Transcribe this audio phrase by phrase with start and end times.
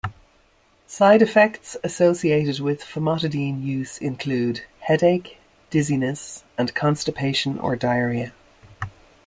[0.87, 5.37] Side effects associated with famotidine use include headache,
[5.69, 8.33] dizziness, and constipation or diarrhea.